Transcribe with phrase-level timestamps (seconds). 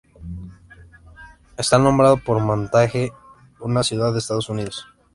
[1.57, 3.13] Está nombrado por Montague,
[3.59, 4.87] una ciudad de Estados Unidos.